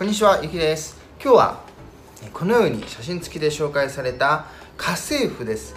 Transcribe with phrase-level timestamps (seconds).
[0.00, 0.96] こんにちはゆきです。
[1.22, 1.60] 今日は
[2.32, 4.46] このように写真付きで紹介された
[4.78, 5.74] 家政婦です。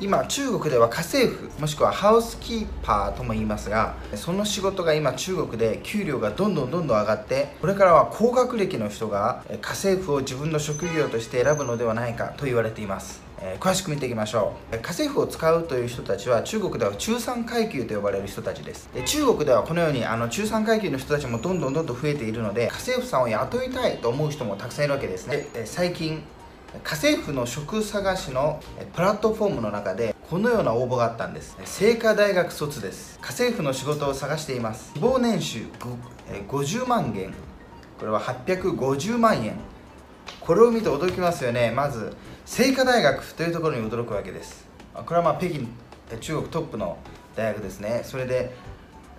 [0.00, 13.25] 今中国では家政婦もしくはハウスキーパーとも言いますがその仕事が今中国で給料がどんどんどんどん上がってこれからは高学歴の人が家政婦を自分の職業として選ぶのではないかと言われています。
[13.38, 14.76] え詳しく見ていきましょう。
[14.76, 18.88] 家政婦を使うという人たちは中国では中産階級と呼ばれる人たちです。
[18.94, 25.48] で中国ではこのようにあの中産階級の人たちもどんどんどんどん増えているので家政婦さんを雇いたいと思う人もたくさんいるわけですね。
[25.52, 26.22] で最近
[26.82, 28.60] 家政婦の職探しの
[28.94, 31.56] プラットフォームの中でこのような応募があったんです。
[31.78, 33.18] 清華大学卒です。
[33.20, 34.92] 家政婦の仕事を探しています。
[34.94, 35.66] 希望年収
[36.48, 37.32] 50万元。
[37.98, 39.58] これは850万円。
[40.40, 41.70] これを見て驚きますよね。
[41.70, 42.16] まず
[42.46, 44.64] 清華大学というところに驚くわけです。
[44.94, 45.66] これはまあ北京
[46.20, 46.96] 中国トップの
[47.34, 48.02] 大学ですね。
[48.04, 48.54] それで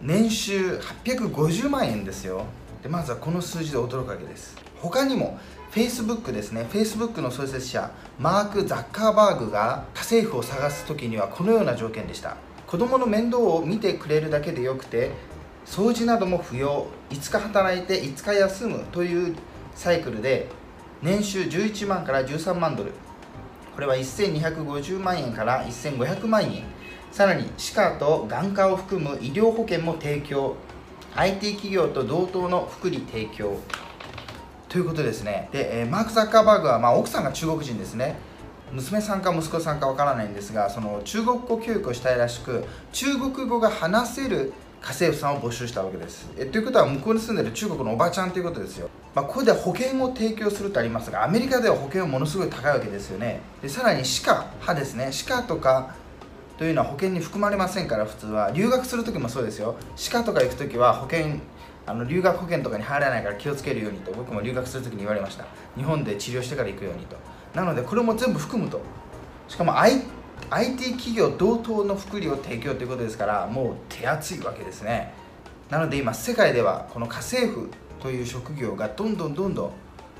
[0.02, 2.46] 年収850万円ですよ。
[2.82, 4.56] でまずはこの数字で驚くわけです。
[4.78, 5.38] 他にも
[5.72, 6.68] Facebook ですね。
[6.72, 12.38] Facebook の創設者マーク・ザッカーバーグが家政婦を探す時にはこのような条件でした。
[12.66, 15.12] 子供の面倒を見てくれるだけでよくて
[15.66, 19.36] 掃除なども不要5日働いて5日休むという
[19.76, 20.48] サイクルで
[21.02, 22.94] 年収11万から13万ドル。
[23.78, 26.64] これは1250万円から1500万円。
[27.12, 30.56] さらに歯科と眼科を含む医療保険も提供。
[31.16, 33.60] IT 企業と同等の福利提供。
[34.68, 35.50] ということですね。
[35.52, 38.16] で、え、マーク・ザッカーバーグは、まあ、奥さんが中国人ですね。
[38.72, 46.30] 娘さんか息子さんかわからないんですがその中国語教育をしたいらしく中国語が話せる家政婦さんを募集したわけです。
[46.38, 53.42] えということは向こうに住んでる中国のおばちゃんということですよ、まあ、ここで保険を提供するとありますがアメリカでは保険はものすごい高いわけですよね。
[53.64, 55.12] でさらに歯科歯ですね。
[55.12, 55.96] 歯科とか
[56.60, 58.52] というのは保険に含まれませんから普通は。
[58.52, 59.76] 留学する時もそうですよ。
[59.96, 61.38] 歯科とか行く時は保険
[61.88, 64.12] あの留学保険とかに入らないから気をつけるようにと。
[64.12, 65.46] 僕も留学する時に言われました。
[65.76, 67.16] 日本で治療してから行くようにと。
[67.56, 68.82] なのでこれも全部含むと。
[69.48, 70.04] しかも I
[70.52, 75.12] IT 企業同等の福利を提供ということですからもう手厚いわけですね。
[75.72, 77.72] なので今世界ではこの家政婦
[78.08, 79.72] という職業がどんどんどんどん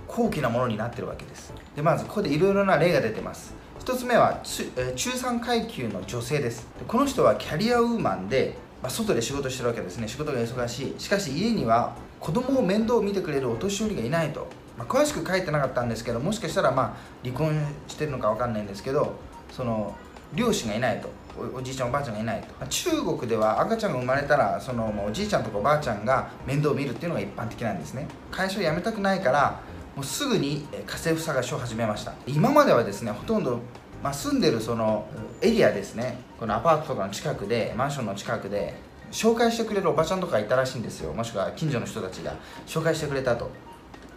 [0.08, 1.54] 高貴なものになってるわけです。
[1.74, 3.54] でまずここでいろいろな例が出てます。
[3.80, 6.68] 1つ目は中産階級の女性です。
[6.86, 10.10] この人はキャリアウーマンで、まあ、外で仕事してるわけですね。
[10.10, 10.96] 仕事が忙しい。
[10.98, 19.14] しかし家には子供を面倒を見てくれるお年寄りがいないと、まあ、詳しく書いてなかったんですけどもしかしたらまあ離婚してるのか分かんないんですけど
[19.50, 19.96] その
[20.34, 21.10] 両親がいないと。
[21.56, 22.66] おじいちゃんおばあちゃんがいないと。
[22.68, 28.08] 中国では赤ちゃんが生まれたらそのおじいちゃんとかおばあちゃんが面倒を見るっていうのが一般的なんですね。
[28.32, 29.60] 会社を辞めたくないから
[29.96, 32.14] もうすぐに家政婦探しを始めました。
[32.26, 33.60] 今まではですねほとんど、
[34.04, 35.08] まあ、住んでるその
[35.42, 36.20] エリアですね。
[36.40, 38.76] このアパートとかの近くでマンションの近くで
[39.12, 41.14] 紹介してくれるおばちゃんとかいたらしいんですよ。
[41.14, 43.50] もしくは近所の人たちが紹介してくれたと。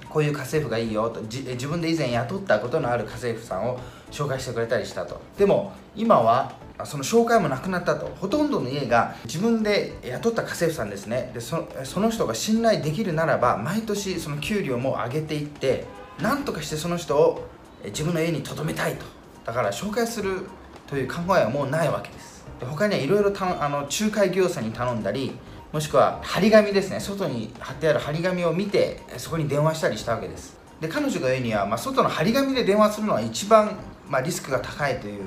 [0.09, 1.21] こういう家政婦がいいよと。
[1.23, 3.79] 自分で以前雇ったことのある家政婦さんを
[4.11, 5.21] 紹介してくれたりしたと。
[5.39, 6.53] でも今は
[6.87, 8.07] その紹介もなくなったと。
[8.21, 11.31] ほとんどの家が自分で雇った家政婦さんですね。
[11.35, 15.85] でそその人が信頼できるならば毎年その給料も上げていって
[16.21, 17.49] 何とかしてその人を
[17.85, 19.05] 自分の家に留めたいと。
[19.45, 20.47] だから紹介する
[20.87, 22.45] という考えはもうないわけです。
[22.59, 25.33] で他にはいろいろあの仲介業者に頼んだり
[25.73, 27.01] もしくは張り紙ですね。
[27.01, 30.59] 外に貼ってある張り紙を見てそこに電話したりしたわけです。
[30.81, 33.77] で彼女が言うには、まあ、外の張り紙で電話するのは一番、
[34.09, 35.23] まあ、リスクが高いという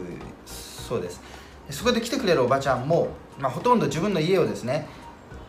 [0.45, 1.21] そうです。
[1.69, 3.09] そこで来てくれるおばちゃんも、
[3.39, 4.87] まあ、ほとんど自分の家をですね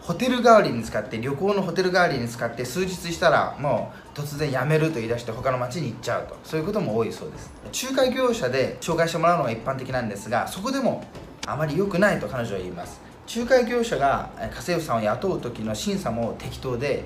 [0.05, 6.37] ホテル代わりに使って旅行のホテル代わりに使って数日したらもう突然辞めると言い出して他の町に行っちゃうと。
[6.45, 7.51] そういうことも多いそうです。
[7.87, 11.05] 仲介業者で紹介してもらうのが一般的なんですがそこでも
[11.47, 13.01] あまり良くないと彼女は言います。
[13.35, 17.05] 仲介業者が家政婦さんを雇う時の審査も適当で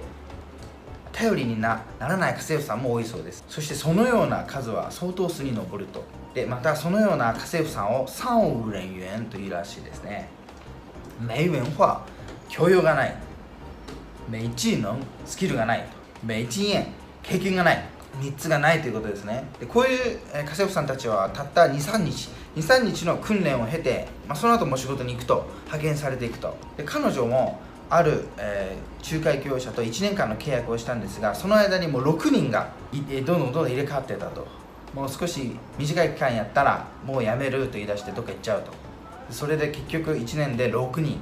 [1.13, 3.45] 頼りにならない家政婦さんも多いそうです。
[3.49, 6.03] そしてそのような数は相当数に上ると。
[6.35, 10.29] でまたそのような家政婦さんを三務人員というらしいですね。
[11.21, 12.05] 没文化
[12.49, 13.15] 教養がない。
[14.31, 15.87] 没技能スキルがない。
[16.23, 16.87] 没经验
[17.23, 17.85] 経験がない。
[18.21, 19.45] 3つがないということですね。
[19.61, 26.57] でこういう家政婦さんたちはたった23日23日の訓練を経て、まあ、その後も仕事に行くと派遣されていくと。
[26.77, 27.61] で彼女も
[27.91, 34.47] ある、えー、仲介業者と1年間の契約をしたんですがその間にもう6人がどんどんどんどん入れ替わってたと。
[34.99, 38.73] もう少し短い期間やったらもう辞めると言い出してどっか行っちゃうと。
[39.31, 41.21] それで結局1年で6人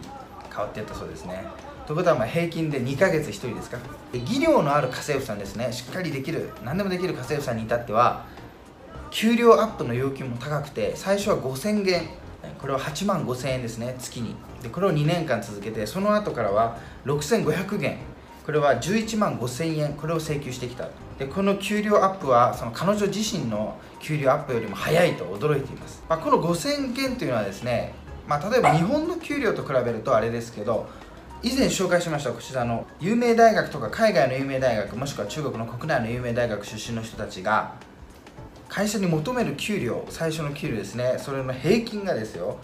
[0.49, 1.45] 変わっていったそうですね。
[1.87, 3.77] ということはま平均で2ヶ月1人ですか。
[4.15, 5.71] 技量のある家政婦さんですね。
[5.75, 8.25] しっかりできる何でもできる家政婦さんに至っては
[9.11, 12.09] 給料アップの要求も高くて最初は5000元。
[12.59, 14.37] これは8万5000円ですね月に。
[14.63, 17.99] でこれを2年間続けてその後からは6500元。
[18.47, 19.93] これは11万5000円。
[19.93, 27.95] これを請求してきたでこの給料アップはその彼女自身の給料アップよりも早いと驚いています、まあ、この5000円というのはですね、
[28.29, 30.89] まあ、例えば日本の給料と比べるとあれですけど
[31.43, 37.75] 以前紹介しましたこちらの有名大学とか海外の有名大学もしくは中国の国内の有名大学出身の人たちが
[38.69, 42.59] 会社に求める給料最初の給料ですねそれの平均がですよ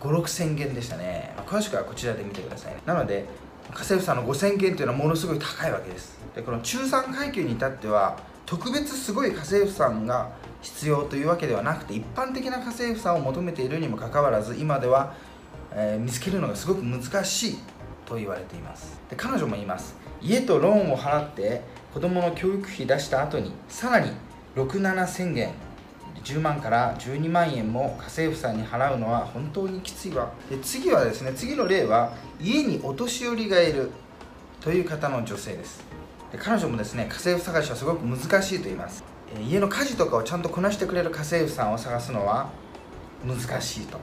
[0.00, 1.34] 56000元でしたね。
[1.46, 3.26] 詳しくはこちらで見てくださいなので
[3.70, 6.18] 家政婦さんの5000元というのはものすごい高いわけです。
[6.34, 15.14] でこの中産階級に至っては特別すごい家政婦さんが必要というわけではなくて一般的な家政婦さんを求めているにもかかわらず今では、
[15.72, 17.58] えー、見つけるのがすごく難しい
[18.06, 19.00] と言われています。
[19.08, 19.96] で彼女も言います。
[20.20, 24.10] 家とローンを払って子供の教育費出した後にさらに
[24.56, 25.52] 67宣言
[26.22, 30.32] 10万から12万円も家政婦さんに払うのは本当にきついわ。
[30.50, 33.90] で次はですね次の例は家にお年寄りがいる
[34.60, 35.84] という方の女性です。
[36.34, 39.04] で彼女もですね家政婦探しはすごく難しいと言います。
[39.38, 42.50] え家の家事とかをちゃんとこなしてくれる家政婦さんを探すのは
[43.24, 43.98] 難しいと。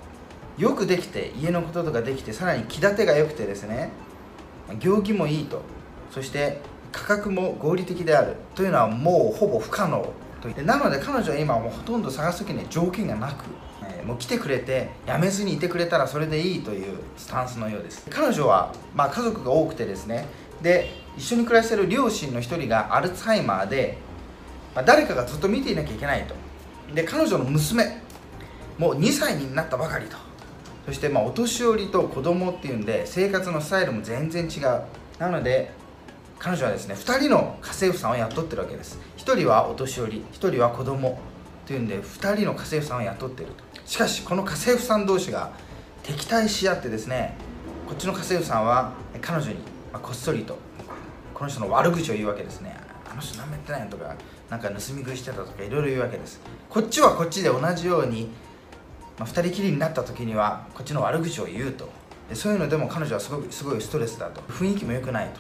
[0.58, 3.92] よくできて家のこととかできてさらに気立てが良くてですね
[4.80, 5.62] 行儀もいいと。
[6.10, 6.62] そして
[6.94, 8.38] 価格も合理的である。
[8.56, 10.14] というのはもうほぼ不可能。
[10.40, 13.44] とでなので彼女は今もうほとんど探す時に条件がなく、
[13.84, 18.08] えー、もう来てくれて辞めずにいてくれたらそれでいいというスタンスのようです。
[18.10, 20.26] 彼女は、まあ、家族が多くてですね
[20.62, 23.98] で一緒に暮らしている両親の一人がアルツハイマーで、
[24.76, 26.36] まあ、誰かがずっと見ていなきゃいけないと。
[26.94, 28.02] で彼女の娘
[28.78, 30.18] もう2歳になったばかりと。
[30.86, 34.84] そしてまあお年寄りと子供っていうんで生活のスタイルも全然違う。
[35.20, 35.72] なので
[36.40, 39.00] 彼女はですね2人の家政婦さんを雇ってるわけです。
[39.18, 41.20] 1人はお年寄り1人は子供
[41.68, 43.64] というんで2人の家政婦さんを雇ってると。
[43.86, 45.52] しかしこの家政婦さん同士が
[46.04, 47.36] 敵対し合ってですね
[47.88, 49.58] こっちの家政婦さんは彼女に
[49.94, 50.58] まこっそりと
[51.34, 52.76] この人の悪口を言うわけですね。
[53.10, 54.16] あの人何もやってないのとか
[54.50, 56.40] なんか盗み食いしてたとかいろいろ言うわけです。
[56.70, 58.30] こっちはこっちで同じように、
[59.18, 61.90] まあ、2人きりになった時にはこっちの悪口を言うと。
[62.30, 64.42] でそういうのでも彼女はすごくすごいストレスだと。
[64.42, 65.40] 雰囲気も良くないと。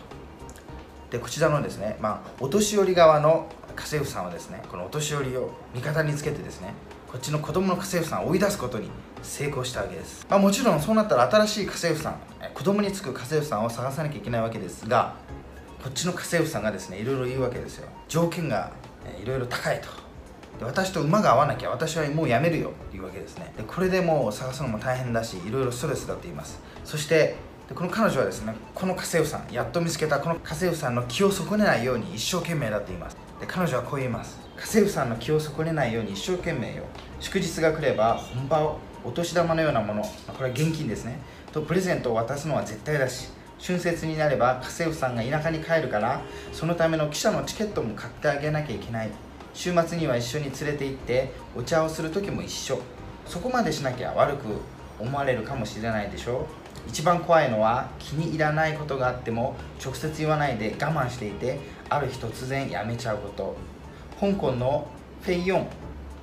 [1.11, 6.73] でこちらのですね、まあ、お年寄り側の家政婦さんはですねこのお年寄りを味方につけてですね
[7.11, 8.89] こっちの子供の家政婦さんを追い出すことに
[9.21, 15.15] 成功したわけです、まあ、もちろんそうなったら新しい家政婦さん子供につく家政婦さんを探さなきゃいけないわけですが
[15.83, 17.87] こっちの家政婦さんがですねいろいろ言うわけですよ。
[18.07, 18.71] 条件が
[19.21, 19.87] いろいろ高いと。
[20.59, 22.69] で私と馬が合わなきゃ私はもうやめるよ。
[22.69, 23.51] っていうわけですね。
[23.57, 26.59] でこれでもう探すのも大変だしいろいろストレスだと言います。
[26.83, 27.35] そして
[27.73, 33.17] この彼女はですねこの家政婦さんやっと見つけたこの家政婦さんの気を損ねないように一生懸命だと言います。
[33.39, 34.39] で彼女はこう言います。
[34.55, 36.83] 家政婦さんの気を損ねないように一生懸命よ。
[37.19, 40.03] 祝日が来れば本場をお年玉のようなもの。
[40.03, 41.17] これは現金ですね。
[41.51, 43.29] とプレゼントを渡すのは絶対だし
[43.61, 46.21] 春節になれば家政婦さんが田舎に帰るから
[46.51, 49.09] そのための汽車のチケットも買ってあげなきゃいけない。
[49.53, 52.79] 週末には一緒に連れて行ってお茶をする時も一緒。
[53.25, 54.45] そこまでしなきゃ悪く
[54.97, 56.47] 思われるかもしれないでしょ。
[56.87, 61.59] 一番怖いのは気に入らないことがあっても直接言わないで我慢していて
[61.89, 63.55] ある日突然やめちゃうこと。
[64.19, 64.87] 香港の
[65.21, 65.67] フェイヨン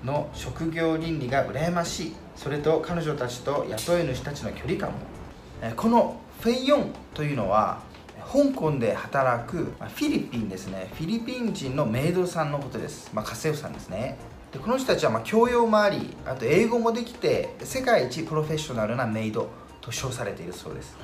[0.04, 2.16] の職業倫理が羨ましい。
[2.34, 4.96] それと彼女たちと雇い主たちの距離感も。
[5.76, 7.80] このフェイヨンというのは
[8.32, 10.90] 香港で働くフィリピンですね。
[10.94, 14.18] フィリピン人のメイドさんのことです、まあ、家政婦さんですね。
[14.52, 19.48] でこの人たちはま教養もありあと英語もできて世界一プロフェッショナルなメイド
[19.80, 20.96] と称されているそうです。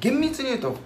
[0.00, 0.76] 厳密に言うと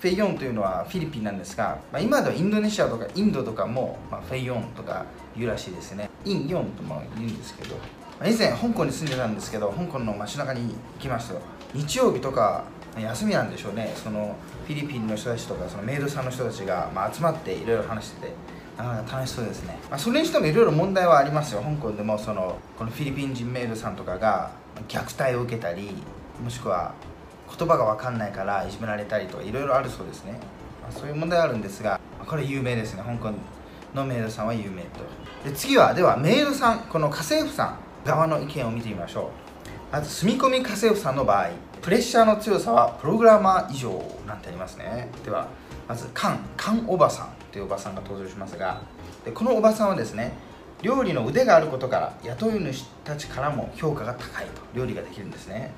[0.00, 6.10] フェイヨンというのはフィリピンなんですが、まあ、今ではインドネシアとかインドとかも、まあ、フェイヨンとか言うらしいですね。
[6.24, 7.76] インヨンとも言うんですけど、
[8.24, 11.34] 以前香港に住んでたんですけど香港の街中に行きました
[11.74, 12.64] 日曜日とか
[12.98, 13.92] 休みなんでしょうね。
[13.96, 14.36] その
[14.66, 18.32] フィリピンの人たちとかそのメイドさんの人たちが、まあ、集まっていろいろ話してて。
[18.76, 21.60] なかなか楽しそうですね、まあ、それにしてもいろいろ問題はありますよ。
[21.60, 24.50] 香港でもそのこのフィリピン人メイドさんとかが
[24.88, 25.90] 虐待を受けたり
[26.42, 26.94] もしくは
[27.54, 30.40] 言葉が分かんないからいじめられたりとかいろいろあるそうですね、
[30.80, 33.02] まあ、そういう問題あるんですがこれ有名ですね。
[33.04, 33.30] 香港
[33.94, 35.00] のメイドさんは有名と。
[35.44, 39.41] で次はではメイドさんこの家政婦さん側の意見を見てみましょう。
[39.92, 41.50] まず住み込み家政婦さんの場合
[41.82, 43.90] プレッシャーの強さはプログラマー以上
[44.26, 45.10] なんてありますね。
[45.22, 45.48] では
[45.86, 48.80] まずカンカンおばさんというおばさんが登場しますが
[49.22, 50.32] でこのおばさんはですね
[50.80, 55.72] 料理の腕があることから雇い主たちからも評価が高いと料理ができるんですね。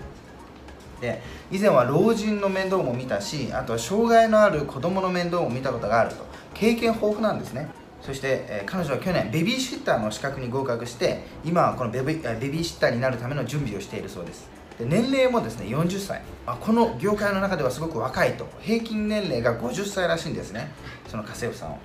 [1.00, 6.24] で以前は老人の面倒も見たしあとは障害のある子供の面倒も見たことがあると。
[6.54, 7.68] 経験豊富なんですね。
[8.04, 14.48] そして、えー、彼女は去年ベビーシッターの資格に合格して今はこのベビベビーシッターになるための準備をしているそうです。
[14.78, 16.20] で年齢もですね40歳。
[16.46, 18.46] あこの業界の中ではすごく若いと。
[18.60, 20.70] 平均年齢が50歳らしいんですね。
[21.08, 21.78] その家政婦さんを。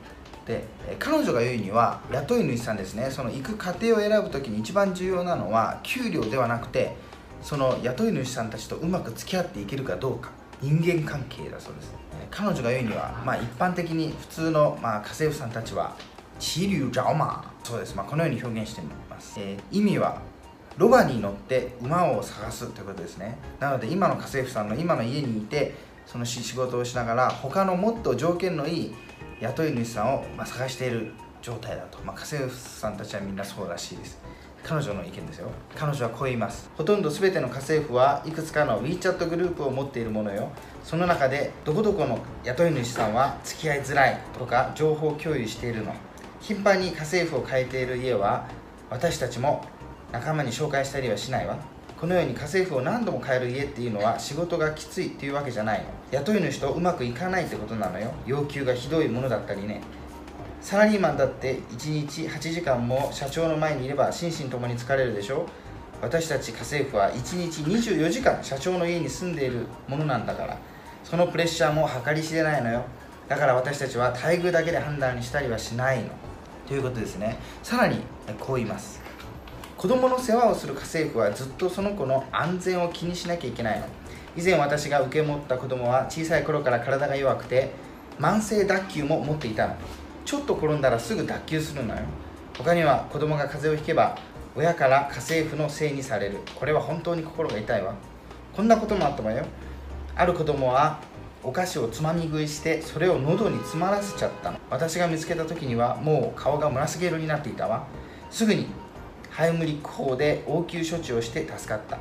[0.46, 0.64] で
[0.98, 3.10] 彼女が言うには雇い主さんですね。
[3.12, 6.96] その行く過程を選ぶ時に一番重要なのは給料ではなくて
[7.42, 10.32] その雇い主さんたちとうまく付き合っていけるかどうか。
[10.62, 11.94] 人間関係だそうです。
[12.30, 15.96] 彼女が言うには、まあ、一般的に普通の、まあ、家政婦さんたちは
[16.40, 17.54] 騎竜ジャオマ。
[17.64, 20.22] そうです、まあ、このように表現してみます、えー、意味は
[20.78, 23.38] ロバに乗って馬を探すということですね。
[23.60, 28.96] なので今の家政婦さんの今の家にいてその仕事をしながら他のもっと条件のいい
[29.42, 34.20] 雇い主さんを、まあ、探している状態だと、まあ、家政婦さんたちはみんなそうらしいです。
[34.64, 35.50] 彼女の意見ですよ。
[35.76, 36.70] 彼女はこう言います。
[36.78, 40.50] ほとんど全ての家政婦はいくつかの WeChat グループを持っているものよ。
[40.84, 45.94] その中でどこどこの雇い主さんは付き合いづらいとか情報共有しているの。
[46.42, 48.48] 頻繁に家政婦を変えている家は
[48.90, 49.64] 私たちも
[50.12, 51.58] 仲間に紹介したりはしないわ。
[52.00, 55.86] このように家政婦を何度も変える家っていうのは仕事がきついっていうわけじゃないの。
[56.12, 58.12] 雇い主とうまくいかないってことなのよ。
[58.26, 59.82] 要求がひどいものだったりね。
[60.62, 65.46] サラリーマンだって1日8時間も社長の前にいれば心身ともに疲れるでしょ。
[66.02, 70.58] 私たち家政婦は1日24時間社長の家に住んでいるものなんだから。
[71.04, 72.84] そのプレッシャーも計り知れないのよ。
[73.28, 76.10] だから私たちは待遇だけで判断したりはしないの。
[76.70, 77.40] ということですね。
[77.64, 78.00] さらに
[78.40, 79.02] こう言います。
[79.76, 83.88] 子供の世話をする家政婦はずっとその子の安全を気にしなきゃいけないの。
[84.38, 87.72] 以前私が受け持った子供は小さい頃から体が弱くて
[88.20, 89.76] 慢性脱臼も持っていたの。
[90.26, 92.02] ちょっと転んだらすぐ脱臼するのよ。
[92.56, 94.16] 他には子供が風邪をひけば
[94.56, 96.38] 親から家政婦のせいにされる。
[96.54, 97.96] これは本当に心が痛いわ。
[98.56, 99.44] こんなこともあったわよ。
[100.16, 101.00] ある子供は
[101.44, 104.58] お菓子をつまみ食いしてそれを喉に詰まらせちゃったの。
[104.70, 107.88] 私が見つけた時にはもう顔が紫色になっていたわ。
[108.30, 108.68] すぐに
[109.30, 111.98] ハイムリック法で応急処置をして助かった。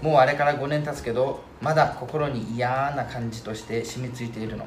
[0.00, 4.66] もうあれから5年経つけどまだ心に嫌な感じとして染みついているの。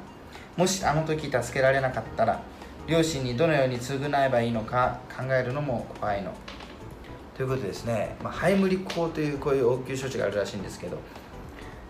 [0.57, 2.41] もしあの時助けられなかったら
[2.87, 6.33] 両親にどのように償えばいいのか考えるのも怖いの。
[7.37, 10.97] ということですね、まあ、ハイムリック法というこういう応急処置があるらしいんですけど、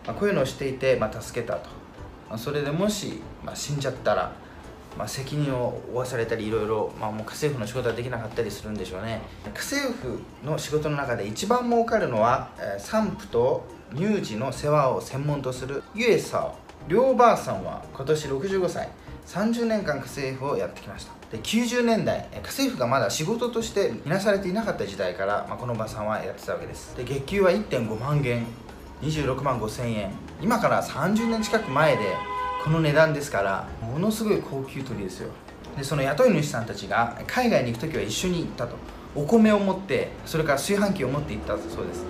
[0.06, 1.72] まあ、こういうのをしていて、まあ、助けたと、
[2.30, 4.32] まあ、それでもし、まあ死んじゃったら、
[4.98, 9.22] まあ責任を負わされたりいろいろ、まあ、もう家政婦の仕事はできなかったりするんでしょうね。
[9.46, 16.56] 家政婦の仕事の中で一番儲かるのは、えー、産婦と乳児の世話を専門とするユエサオ
[16.88, 18.90] 両ばあさんは今年65歳
[19.28, 21.14] 30年間家政婦をやってきました。
[21.32, 26.96] で90年代家政婦がまだ仕事として見なされていなかった時代から、まあ、このおばさんはやってたわけです。
[26.98, 28.46] で月給は1.5万元
[29.02, 30.12] 26万5千円。
[30.42, 32.16] 今から30年近く前で
[32.64, 35.30] この値段ですからものすごい高級鳥ですよ。
[35.78, 38.76] でその雇い主さんたちが海外に行く時は一緒に行ったと。
[39.16, 42.06] お米を持ってそれから炊飯器を持って行ったそうです。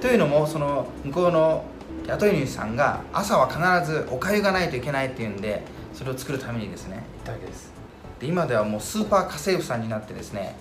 [0.00, 1.64] というのもその向こうの
[2.06, 6.96] 雇い主さんが朝は必ずお粥がないといけないっていうんでそれを作るためにですね。
[6.96, 7.72] 行ったわけです。
[8.20, 10.56] で今ではもうスーパー家政婦さんになってですね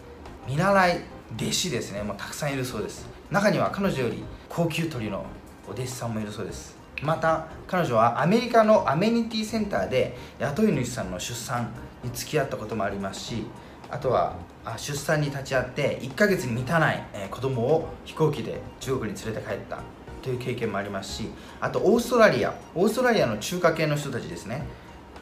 [0.47, 1.01] 見習い
[1.37, 2.03] 弟子ですね。
[2.03, 3.07] もうたくさんいるそうです。
[3.29, 5.25] 中には彼女より高級鳥の
[5.67, 11.71] お弟子さんもいるそうですまた彼女はアメリカのアメニティセンターで雇い主さんの出産
[12.03, 13.43] に付き合ったこともありますし
[13.89, 14.35] あとは
[14.77, 19.79] 出産に立ち会って1ヶ月に満たない子供を飛行機で中国に連れて帰った
[20.23, 21.29] という経験もありますし
[21.61, 24.65] あとオーストラリアオーストラリアの中華系の人たちですね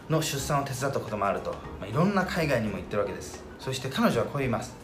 [0.09, 3.43] の出産を手伝ったこともあると、まあ、いろんな海外にも行ってるわけです。
[3.59, 4.75] そして彼女はこう言います。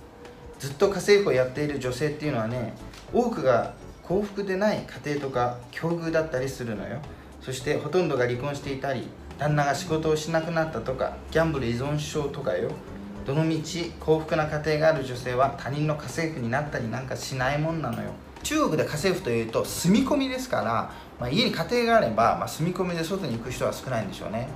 [0.60, 2.74] ずっと家政婦をやっている女性っていうのはね
[3.14, 3.74] 多くが
[4.10, 7.00] 幸福でない家庭とか境遇だったりするのよ。
[7.42, 12.72] そしてほとんどが離婚していたり旦那が仕事をしなくなったとかギャンブル依存症とかよ。
[13.28, 18.10] どのみち幸福な家庭がある女性は他人の家政婦になったりなんかしないもんなのよ。
[18.42, 24.48] 中国で家政婦というと住み込みですから、まあ、家に家庭があれば、まあ、住み込みで外に行く人は少ないんでしょうね。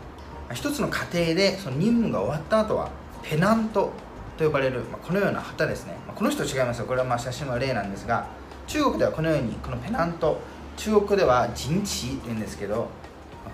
[0.51, 2.89] 一つの家庭でその任務が終わった後は
[3.21, 3.91] ペナント
[4.35, 6.87] と呼ばれる、まあ、このような旗ですね、ま、この人違いますよ。
[6.87, 8.25] これはまあ写真は例なんですが
[8.67, 10.39] 中国ではこのようにこのペナント
[10.77, 12.89] 中国では锦旗というんですけど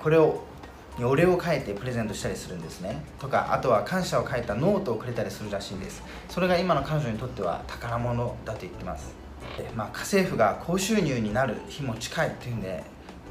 [0.02, 0.44] これを
[1.02, 3.02] お礼を書いてプレゼントしたりするんですね。
[3.20, 6.04] とかあとは感謝を書いたノートをくれたりするらしいんです。
[6.28, 9.14] それが今の彼女にとっては宝物だと言ってます。
[9.58, 12.84] でまあ、家政婦が高収入になる日も近いというんで、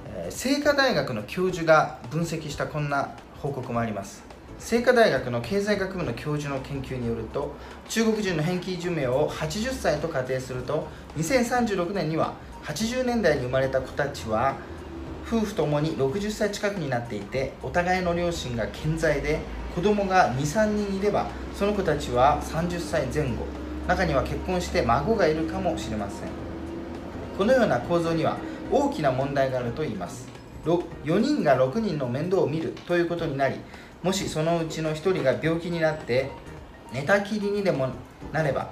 [0.06, 4.27] えー、清華大学の教授が分析したこんな報告もあります。
[4.60, 7.54] 清華大学の経済学部の教授の研究によると
[7.88, 10.86] 中国人の平均寿命を80歳と仮定すると
[11.16, 12.34] 2036年には
[12.64, 14.56] 80年代に生まれた子たちは
[15.26, 19.38] 夫婦ともに60歳近くになっていてお互いの両親が健在で
[19.74, 23.46] 子供が23人いればその子たちは30歳前後
[23.86, 26.28] 中には結婚して孫がいるかもしれません。
[27.38, 28.36] このような構造には
[28.70, 30.28] 大きな問題があると言います。
[30.64, 33.56] 4人が6人の面倒を見るということになり
[34.02, 36.30] もしそのうちの1人が病気になって
[36.92, 37.88] 寝たきりにでも
[38.32, 38.70] なれば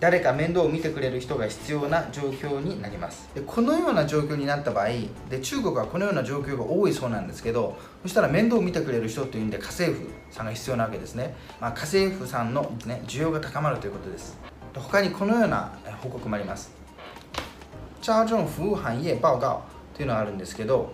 [0.00, 3.30] 誰か面倒を見てくれる人が必要な状況になります。
[3.34, 4.88] でこのような状況になった場合
[5.30, 14.36] で中国はこのような状況が多いそうなんですけどそしたら面倒を見てくれる人というんで家政婦さんが必要なわけですね、まあ、家政婦さんの、ね、需要が高まるということです。
[14.74, 16.70] で他にこのような報告もあります。
[18.02, 19.62] 家政服務行業報告
[19.94, 20.90] というのがあるんですけど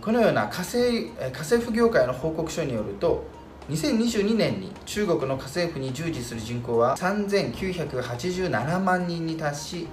[0.00, 3.24] このような家政家政婦業界の報告書によると
[3.70, 9.88] 2022年に中国の家政婦に従事する人口は3987万人に達し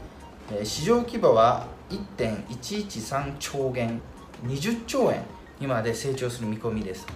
[0.64, 4.02] 市場規模は1.113兆元
[4.46, 5.24] 20兆円
[5.60, 7.08] にまで成長する見込みです。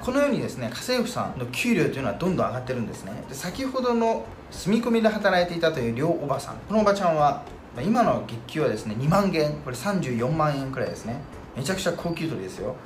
[0.00, 3.12] このようにですね家政婦さんの給料というのはどんどん上がってるんですね。
[3.28, 7.42] で先ほどの住み込みで働いていたという両おばさんこのおばちゃんは
[7.84, 11.16] 今の月給はですね2万元これ34万円くらいですね。
[11.56, 12.76] めちゃくちゃ高級取ですよ。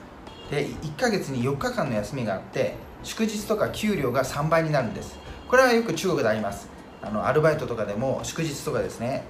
[0.50, 5.18] で1ヶ月に4日間の休みがあって祝日とか給料が3倍になるんです。
[5.49, 6.68] これはよく中国であります。
[7.02, 9.23] あのアルバイトとかでも祝日とかですね、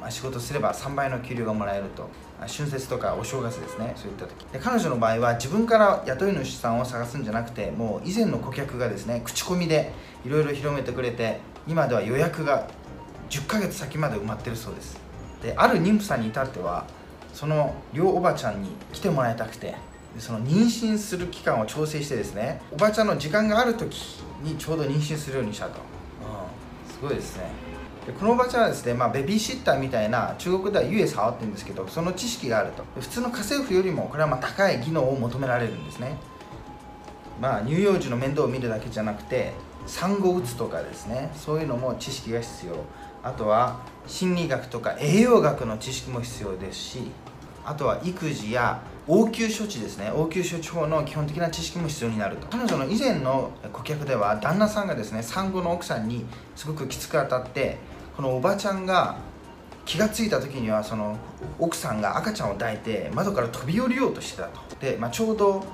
[0.00, 2.08] まあ、仕事すれば3倍の給料がもらえると。
[2.46, 4.44] 春節とかお正月ですねそういった時。
[4.52, 9.92] で彼女の場合は自分から雇い主さんを探すんじゃなくてもう以前の顧客がですね口コミで
[10.26, 12.68] いろいろ広めてくれて今では予約が
[13.30, 15.00] 10ヶ月先まで埋まってるそうです。
[15.42, 16.84] である妊婦さんに至っては
[17.34, 19.74] その両おばちゃんに来てもらいたくて
[20.18, 27.50] その妊娠する期間を調整してですねおばちゃんの時間がある時にちょうど妊娠するようにしたと、うん、すごいですね。
[28.06, 32.84] でこのおばちゃんはですね、まあ、ベビーシッターみたいな中国では US 触ってるんですけどその知識があると。
[33.00, 36.16] 普通の家政婦よりもこれはまあ高い技能を求められるんですね。
[37.40, 39.52] まあ乳幼児の面倒を見るだけじゃなくて
[39.86, 42.76] 産後うつとかですねそういうのも知識が必要
[43.24, 46.98] あとは心理学とか栄養学の知識も必要ですし
[47.64, 50.10] あとは育児や応急処置ですね。
[50.10, 52.46] 応急処置法の基本的な知識も必要になると。
[52.46, 56.24] 彼女の以前の顧客では旦那さんがですね産後の奥さんに
[56.56, 57.78] すごくきつく当たって
[58.16, 59.16] このおばちゃんが
[59.84, 61.18] 気が付いた時にはその
[61.58, 64.60] 奥さんが赤ちゃんを抱いて窓から飛び降りようとしてたと。
[64.80, 65.64] で、まあ、ちょうど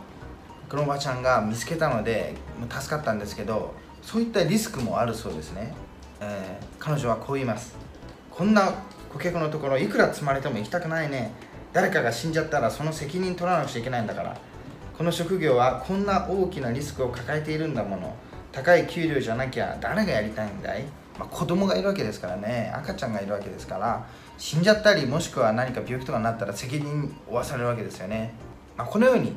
[0.68, 2.34] このおばちゃんが見つけたので
[2.68, 5.72] 助かったんですけどそういったリスクもあるそうですね、
[6.20, 7.74] えー、彼女はこう言います。
[8.30, 8.72] こんな
[9.12, 11.32] 顧客のところいくら積まれても行きたくないね。
[11.72, 14.36] 誰かが死んじゃったらその責任取らなくちゃいけないんだから。
[14.96, 18.14] この職業はこんな大きなリスクを抱えているんだもの。
[18.52, 20.84] 高い給料じゃなきゃ誰がやりたいんだい、
[21.18, 22.72] まあ、子供がいるわけですからね。
[22.74, 24.06] 赤ちゃんがいるわけですから。
[24.40, 28.32] 死んじゃったりもしくは何か病気とかになったら責任負わされるわけですよね、
[28.74, 29.34] まあ、このように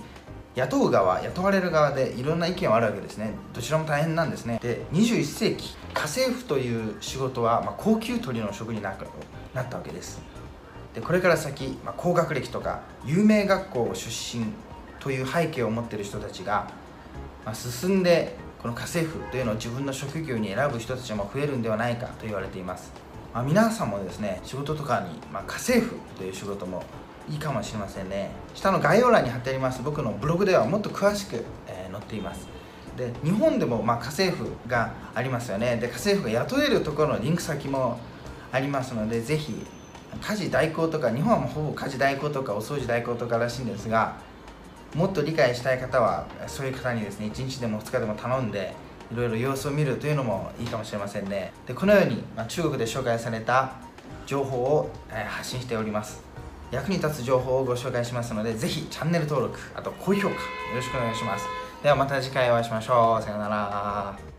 [0.56, 3.34] 雇う側雇われる側でいろんな意見はあるわけですね。
[3.54, 4.60] どちらも大変なんですね。
[4.62, 8.98] で21世紀家政婦という仕事は、まあ、高級取りの職になっ
[9.70, 10.22] たわけです。
[10.94, 14.46] でこれから先、まあ、高学歴とか有名学校出身
[15.00, 16.70] という背景を持ってる人たちが、
[17.46, 22.94] まあ、進んでこの家政婦というのを自分の職業に選ぶ人たちも増えるんではないかと言われています、
[23.34, 26.84] まあ、皆さんもですね仕事とかに、まあ、家政婦という仕事も
[27.30, 28.32] いいかもしれませんね。
[28.54, 32.48] 下の概要欄に貼ってあります僕のブログではもっと詳しく、え、載っています。
[32.98, 35.78] で日本でもまあ家政婦がありますよね。
[35.78, 38.00] で家政婦が雇えるところのリンク先も
[38.52, 39.66] ありますのでぜひ
[40.22, 44.18] 家事代行とか日本はもうほぼ家事代行とかお掃除代行とからしいんですが
[44.96, 48.76] もっと理解したい方はそういう方にですね1日でも2日でも頼んで
[49.12, 51.52] いろいろ様子を見るというのもいいかもしれませんね。
[51.68, 53.74] でこのように、ま、中国で紹介された
[54.26, 56.33] 情報を、え発信しております。
[56.74, 60.32] 役に立つ情報をご紹介しますのでぜひチャンネル登録あと高評価よ
[60.76, 61.46] ろしくお願いします。
[61.84, 63.24] ではまた次回お会いしましょう。
[63.24, 64.33] さようなら。